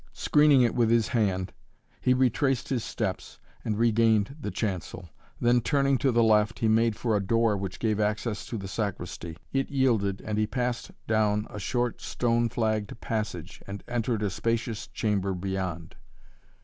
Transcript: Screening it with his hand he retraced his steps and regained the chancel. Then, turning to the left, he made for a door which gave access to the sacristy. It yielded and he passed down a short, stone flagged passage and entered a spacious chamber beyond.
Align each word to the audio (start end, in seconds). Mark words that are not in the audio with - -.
Screening 0.13 0.63
it 0.63 0.73
with 0.73 0.89
his 0.89 1.09
hand 1.09 1.53
he 2.01 2.11
retraced 2.15 2.69
his 2.69 2.83
steps 2.83 3.37
and 3.63 3.77
regained 3.77 4.35
the 4.39 4.49
chancel. 4.49 5.07
Then, 5.39 5.61
turning 5.61 5.99
to 5.99 6.11
the 6.11 6.23
left, 6.23 6.57
he 6.57 6.67
made 6.67 6.95
for 6.95 7.15
a 7.15 7.19
door 7.21 7.55
which 7.55 7.77
gave 7.77 7.99
access 7.99 8.43
to 8.47 8.57
the 8.57 8.67
sacristy. 8.67 9.37
It 9.53 9.69
yielded 9.69 10.19
and 10.25 10.39
he 10.39 10.47
passed 10.47 10.89
down 11.07 11.45
a 11.51 11.59
short, 11.59 12.01
stone 12.01 12.49
flagged 12.49 12.99
passage 12.99 13.61
and 13.67 13.83
entered 13.87 14.23
a 14.23 14.31
spacious 14.31 14.87
chamber 14.87 15.35
beyond. 15.35 15.95